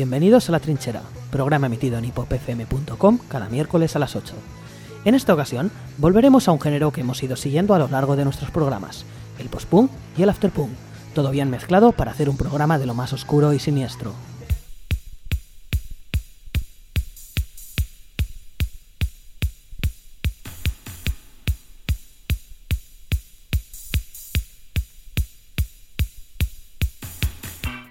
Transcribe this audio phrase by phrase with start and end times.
[0.00, 4.34] Bienvenidos a La Trinchera, programa emitido en hipopfm.com cada miércoles a las 8.
[5.04, 8.24] En esta ocasión, volveremos a un género que hemos ido siguiendo a lo largo de
[8.24, 9.04] nuestros programas,
[9.38, 10.70] el post-punk y el after-punk,
[11.14, 14.14] todo bien mezclado para hacer un programa de lo más oscuro y siniestro.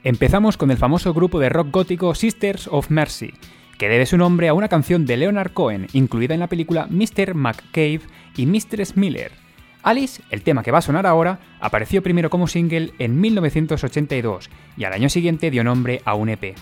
[0.10, 3.32] Empezamos con el famoso grupo de rock gótico Sisters of Mercy,
[3.78, 7.36] que debe su nombre a una canción de Leonard Cohen incluida en la película Mr.
[7.36, 8.02] McCabe
[8.36, 9.32] y Mistress Miller.
[9.84, 14.84] Alice, el tema que va a sonar ahora, apareció primero como single en 1982 y
[14.84, 16.56] al año siguiente dio nombre a un EP.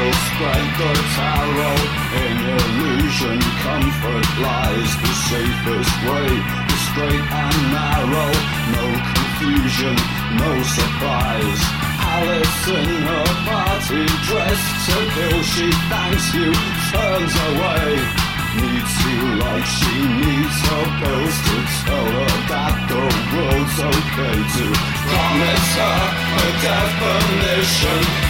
[0.00, 1.80] will spread the tarot.
[2.24, 6.30] In illusion, comfort lies the safest way,
[6.68, 8.32] the straight and narrow.
[8.76, 9.96] No confusion,
[10.40, 11.62] no surprise.
[12.16, 16.48] Alice in her party dress to kill, she thanks you,
[16.92, 19.94] turns away needs you like she
[20.26, 21.56] needs her pills to
[21.86, 24.66] tell her that the world's okay to
[25.06, 26.00] promise her
[26.34, 28.29] a definition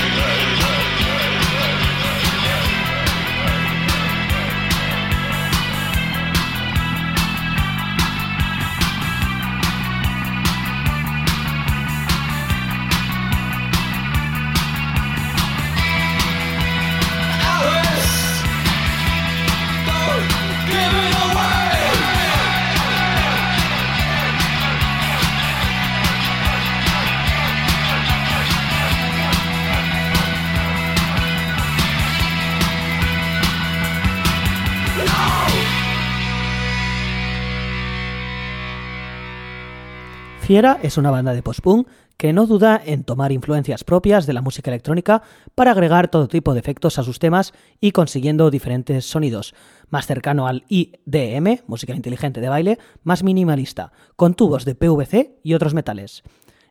[40.51, 41.87] Fiera es una banda de post-punk
[42.17, 45.21] que no duda en tomar influencias propias de la música electrónica
[45.55, 49.55] para agregar todo tipo de efectos a sus temas y consiguiendo diferentes sonidos,
[49.89, 55.53] más cercano al IDM, música inteligente de baile, más minimalista, con tubos de PVC y
[55.53, 56.21] otros metales.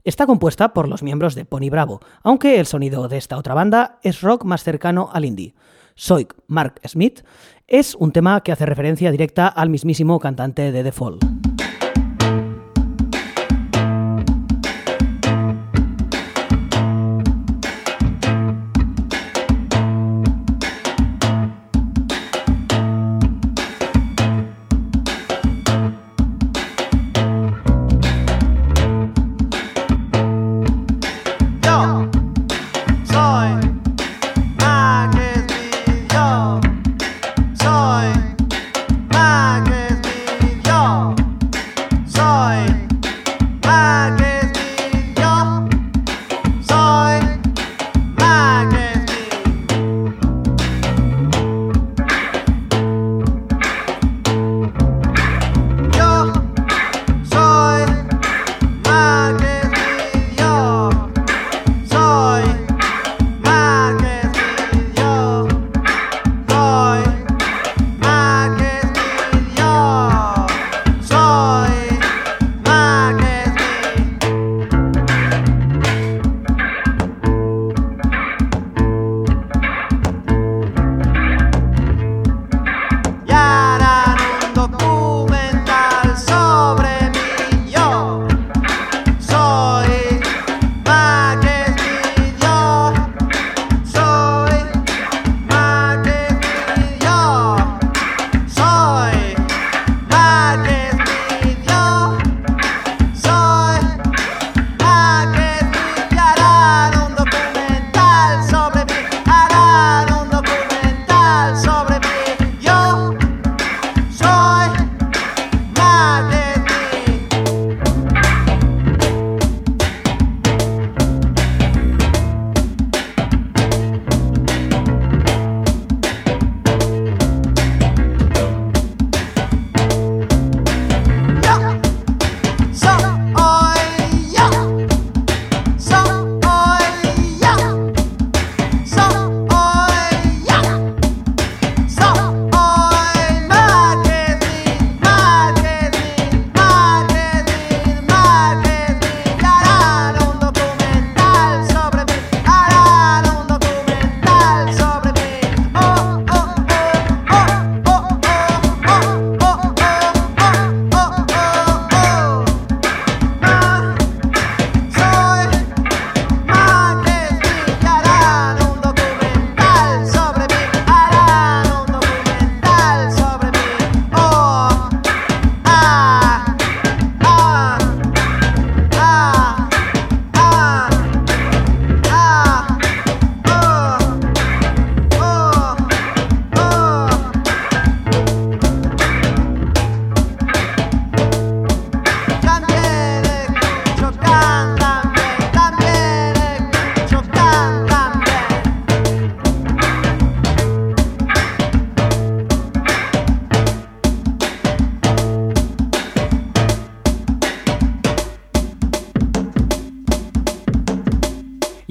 [0.04, 3.98] Está compuesta por los miembros de Pony Bravo, aunque el sonido de esta otra banda
[4.02, 5.54] es rock más cercano al indie.
[5.94, 7.22] Soy Mark Smith
[7.66, 11.18] es un tema que hace referencia directa al mismísimo cantante de The Fall.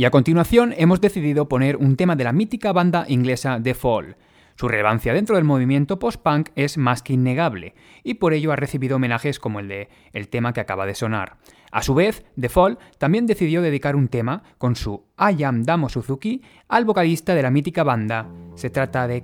[0.09, 4.17] A continuación hemos decidido poner un tema de la mítica banda inglesa The Fall.
[4.55, 8.95] Su relevancia dentro del movimiento post-punk es más que innegable, y por ello ha recibido
[8.95, 11.37] homenajes como el de el tema que acaba de sonar.
[11.71, 15.89] A su vez, The Fall también decidió dedicar un tema con su I Am Damo
[15.89, 18.27] Suzuki al vocalista de la mítica banda.
[18.55, 19.23] Se trata de I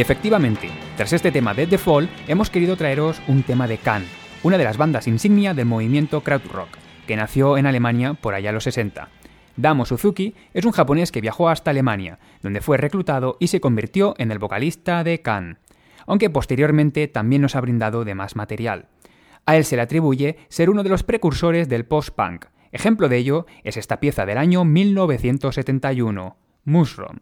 [0.00, 4.02] Y efectivamente, tras este tema de The Fall, hemos querido traeros un tema de Can,
[4.42, 6.70] una de las bandas insignia del movimiento krautrock,
[7.06, 9.10] que nació en Alemania por allá los 60.
[9.56, 14.14] Damo Suzuki es un japonés que viajó hasta Alemania, donde fue reclutado y se convirtió
[14.16, 15.58] en el vocalista de Can,
[16.06, 18.86] aunque posteriormente también nos ha brindado de más material.
[19.44, 22.46] A él se le atribuye ser uno de los precursores del post-punk.
[22.72, 27.18] Ejemplo de ello es esta pieza del año 1971, Mushroom.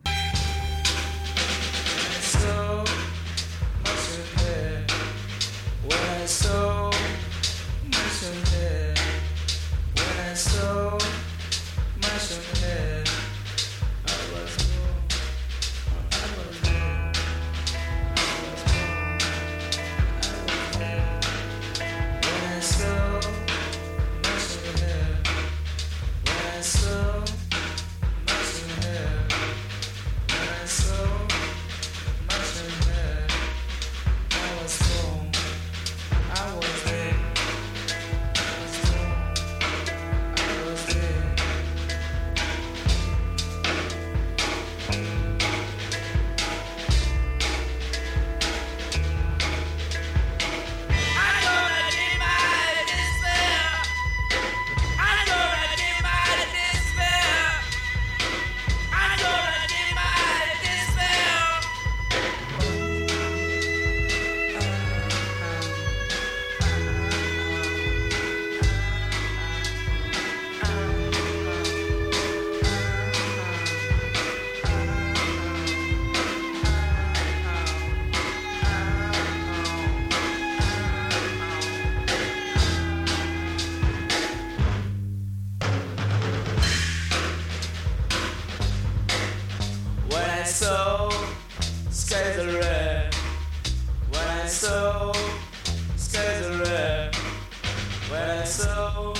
[98.10, 99.12] When I saw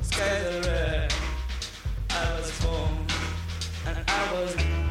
[0.00, 1.08] Sky
[2.08, 3.06] I was home
[3.84, 4.85] and I was.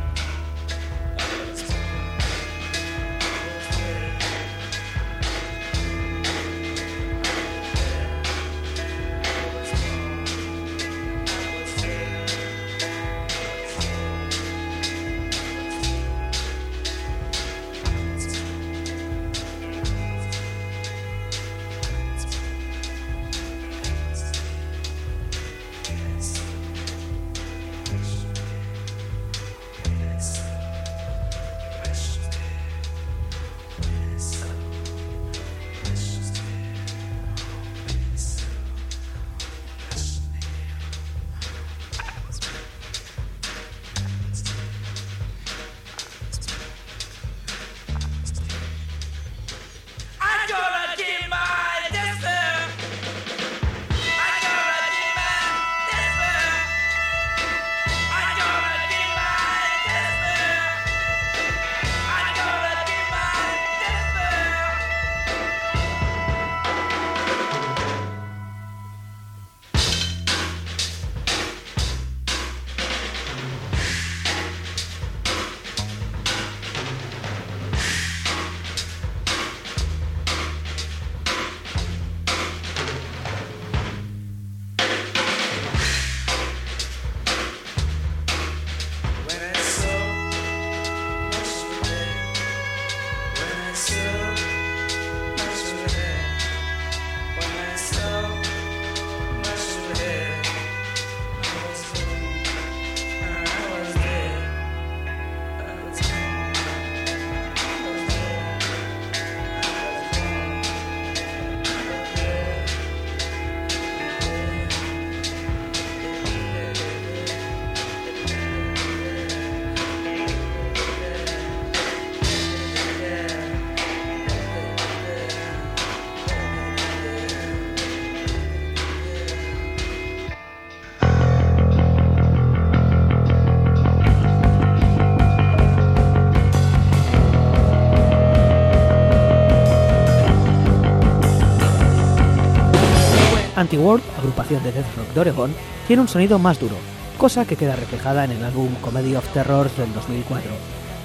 [143.66, 145.56] Anti-World, agrupación de death rock de Oregon,
[145.88, 146.76] tiene un sonido más duro,
[147.18, 150.52] cosa que queda reflejada en el álbum Comedy of Terrors del 2004.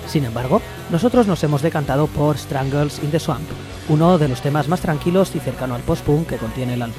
[0.06, 3.48] Sin embargo, nosotros nos hemos decantado por Strangles in the Swamp,
[3.88, 6.98] uno de los temas más tranquilos y cercano al post-punk que contiene el álbum.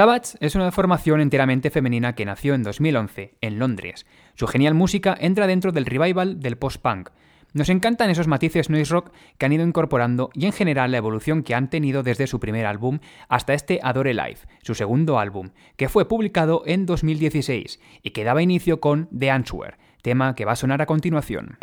[0.00, 4.06] Savage es una formación enteramente femenina que nació en 2011, en Londres.
[4.34, 7.10] Su genial música entra dentro del revival del post-punk.
[7.52, 11.42] Nos encantan esos matices noise rock que han ido incorporando y en general la evolución
[11.42, 15.90] que han tenido desde su primer álbum hasta este Adore Life, su segundo álbum, que
[15.90, 20.56] fue publicado en 2016 y que daba inicio con The Answer, tema que va a
[20.56, 21.58] sonar a continuación.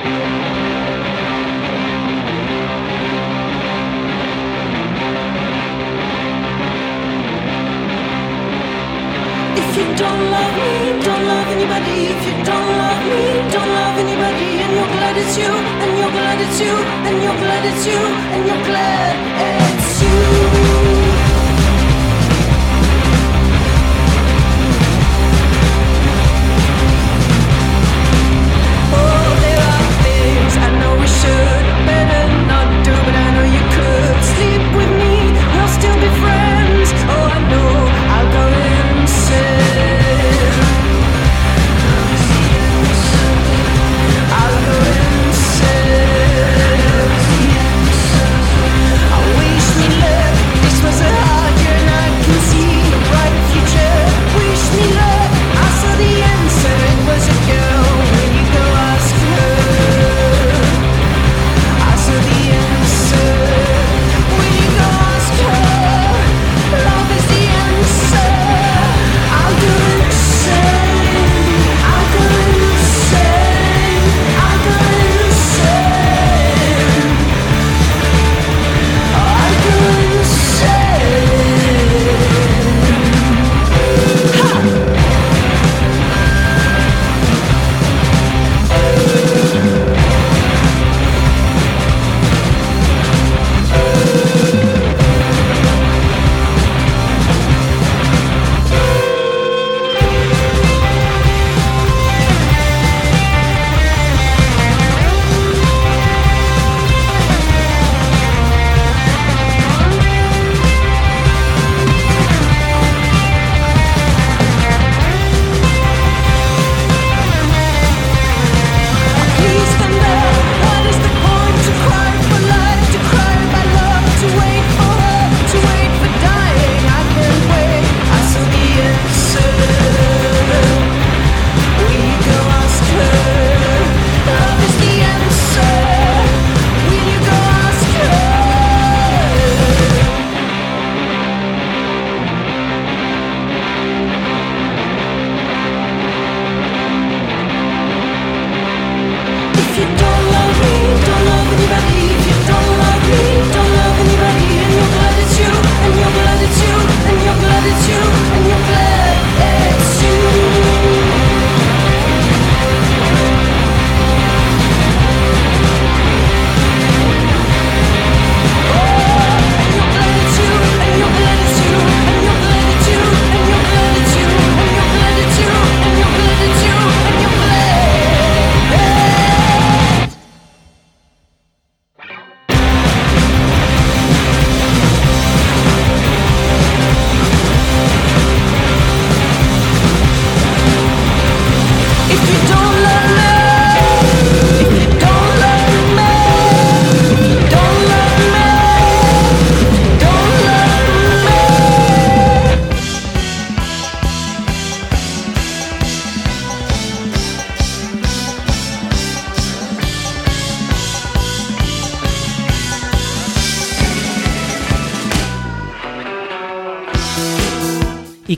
[9.78, 10.74] You don't love me,
[11.06, 12.10] don't love anybody.
[12.13, 14.50] If you don't love me, don't love anybody.
[14.63, 15.52] And you're glad it's you,
[15.84, 16.74] and you're glad it's you,
[17.08, 18.02] and you're glad it's you,
[18.34, 20.46] and you're glad it's you.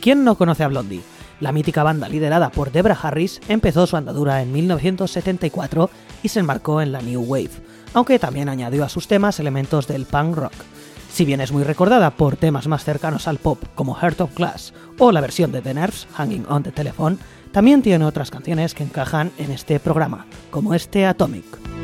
[0.02, 1.02] ¿Quién no conoce a Blondie?
[1.42, 5.90] La mítica banda liderada por Debra Harris empezó su andadura en 1974
[6.24, 7.52] y se enmarcó en la New Wave,
[7.94, 10.54] aunque también añadió a sus temas elementos del punk rock.
[11.12, 14.74] Si bien es muy recordada por temas más cercanos al pop como Heart of Glass
[15.00, 17.18] o la versión de The Nerves, Hanging on the Telephone,
[17.52, 21.79] también tiene otras canciones que encajan en este programa, como este Atomic.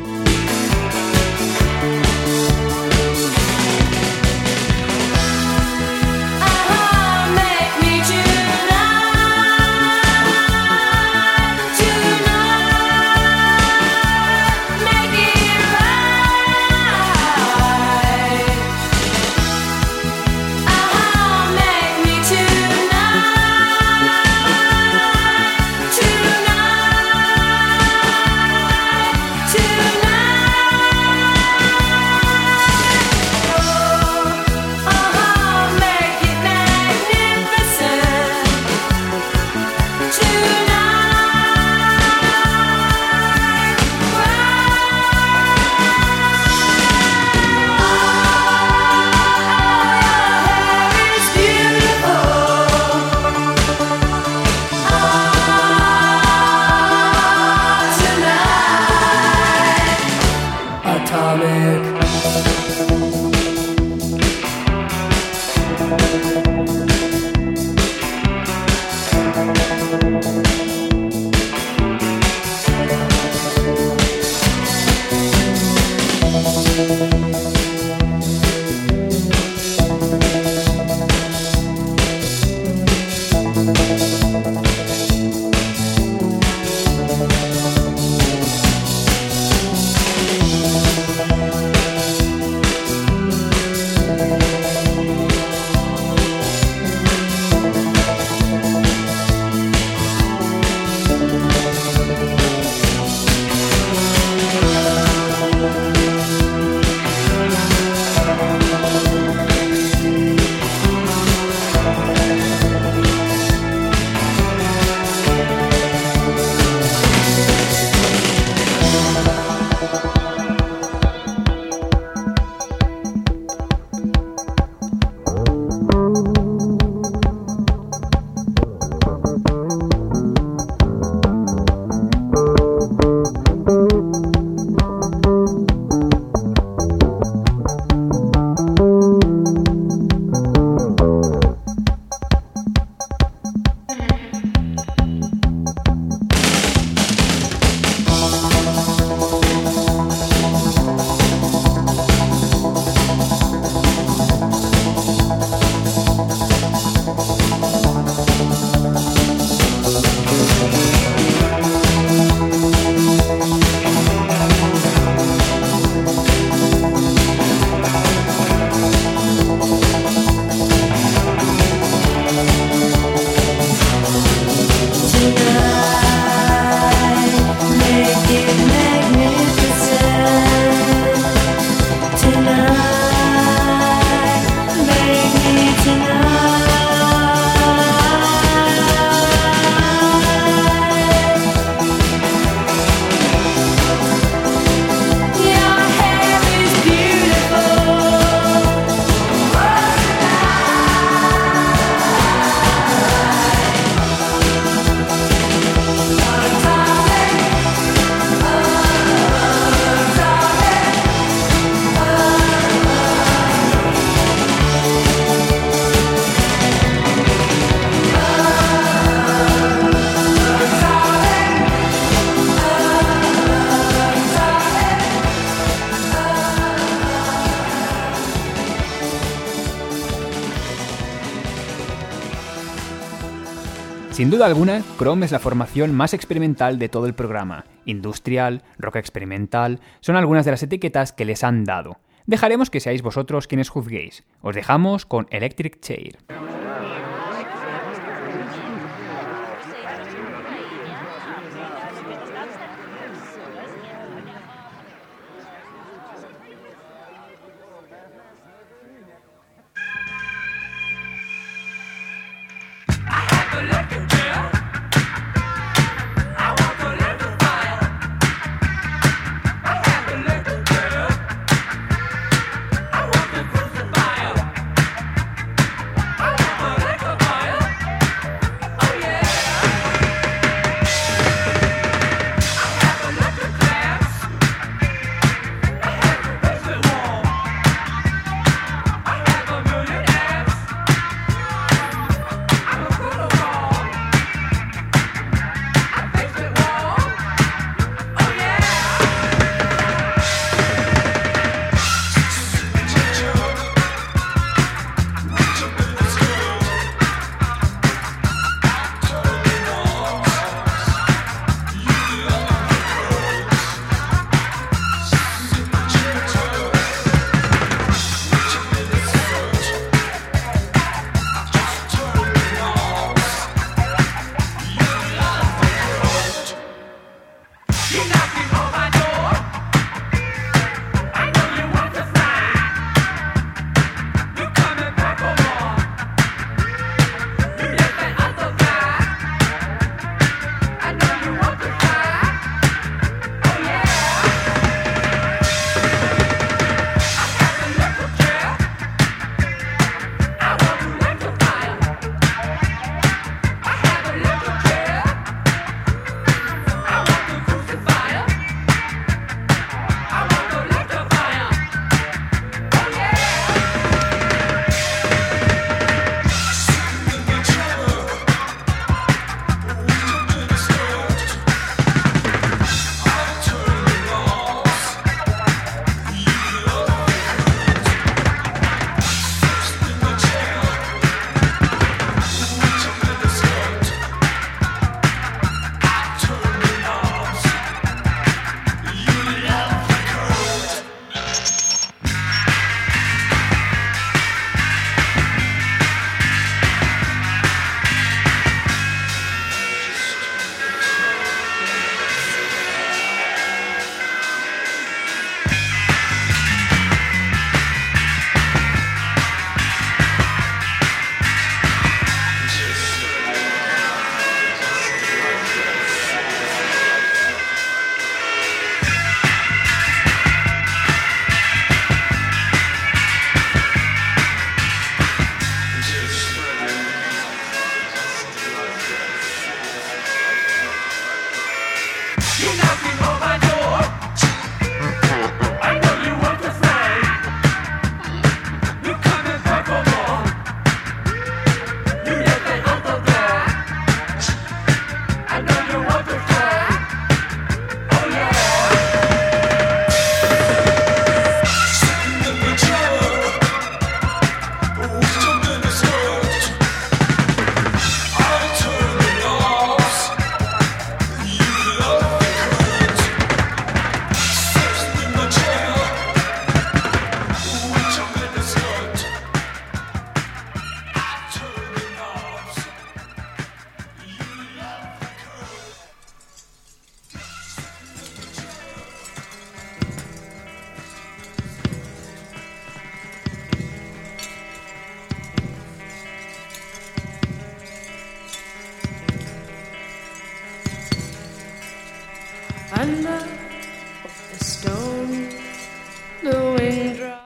[234.16, 237.66] Sin duda alguna, Chrome es la formación más experimental de todo el programa.
[237.84, 241.98] Industrial, rock experimental, son algunas de las etiquetas que les han dado.
[242.24, 244.24] Dejaremos que seáis vosotros quienes juzguéis.
[244.40, 246.16] Os dejamos con Electric Chair.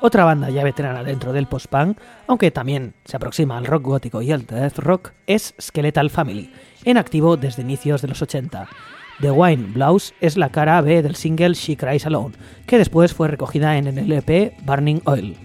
[0.02, 4.32] Otra banda ya veterana dentro del post-punk, aunque también se aproxima al rock gótico y
[4.32, 6.50] al death rock, es Skeletal Family,
[6.84, 8.66] en activo desde inicios de los 80.
[9.20, 12.34] The Wine Blouse es la cara B del single She Cries Alone,
[12.66, 15.36] que después fue recogida en el LP Burning Oil.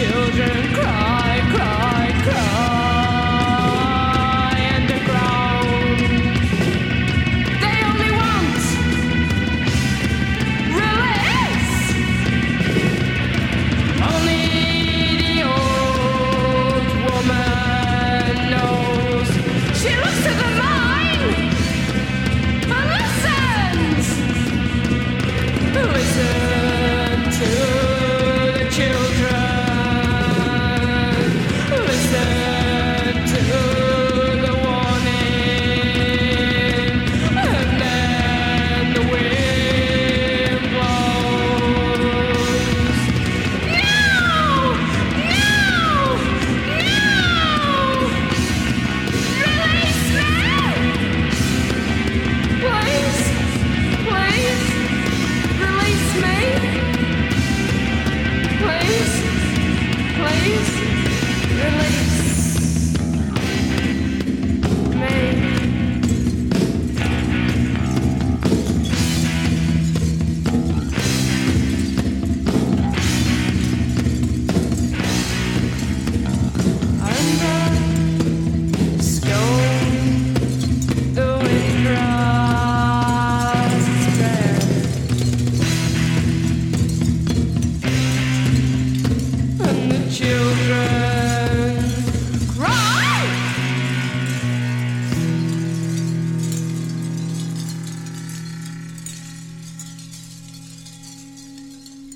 [0.00, 0.99] children cry.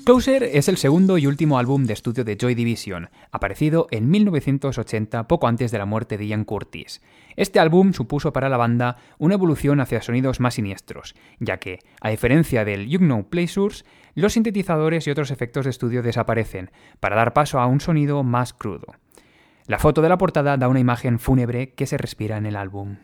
[0.05, 5.27] Closer es el segundo y último álbum de estudio de Joy Division, aparecido en 1980
[5.27, 7.01] poco antes de la muerte de Ian Curtis.
[7.35, 12.11] Este álbum supuso para la banda una evolución hacia sonidos más siniestros, ya que, a
[12.11, 13.83] diferencia del You Know Pleasures,
[14.13, 18.53] los sintetizadores y otros efectos de estudio desaparecen, para dar paso a un sonido más
[18.53, 18.93] crudo.
[19.65, 22.97] La foto de la portada da una imagen fúnebre que se respira en el álbum.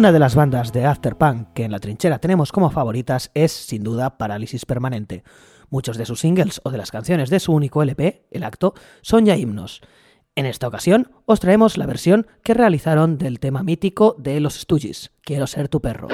[0.00, 3.84] Una de las bandas de afterpunk que en la trinchera tenemos como favoritas es, sin
[3.84, 5.24] duda, Parálisis Permanente.
[5.68, 8.72] Muchos de sus singles o de las canciones de su único LP, El Acto,
[9.02, 9.82] son ya himnos.
[10.36, 15.10] En esta ocasión os traemos la versión que realizaron del tema mítico de Los Stooges,
[15.20, 16.08] Quiero ser tu perro.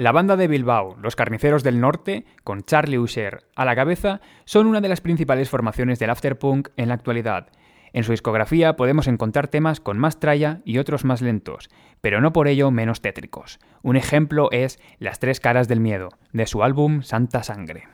[0.00, 4.66] La banda de Bilbao, Los Carniceros del Norte, con Charlie Usher a la cabeza, son
[4.66, 7.48] una de las principales formaciones del afterpunk en la actualidad.
[7.92, 11.68] En su discografía podemos encontrar temas con más tralla y otros más lentos,
[12.00, 13.58] pero no por ello menos tétricos.
[13.82, 17.86] Un ejemplo es Las tres caras del miedo, de su álbum Santa Sangre.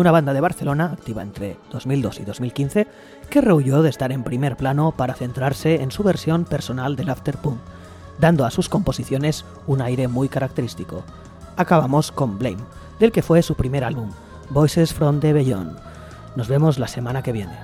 [0.00, 2.86] Una banda de Barcelona activa entre 2002 y 2015
[3.28, 7.58] que rehuyó de estar en primer plano para centrarse en su versión personal del afterpunk,
[8.18, 11.04] dando a sus composiciones un aire muy característico.
[11.56, 12.64] Acabamos con Blame,
[12.98, 14.10] del que fue su primer álbum,
[14.50, 15.78] Voices from the Beyond.
[16.34, 17.56] Nos vemos la semana que viene.